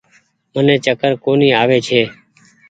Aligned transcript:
مني 0.53 0.75
چڪر 0.85 1.11
ڪونيٚ 1.23 1.57
آوي 1.61 1.79
ڇي۔ 1.87 2.01